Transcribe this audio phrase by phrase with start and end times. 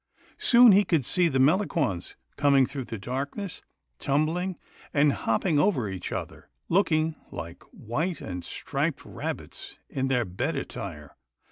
[0.39, 3.61] Soon he could see the Melangons coming through the darkness,
[3.99, 4.57] tumbling
[4.95, 11.15] and hopping over each other, looking like white and striped rabbits in their bed attire.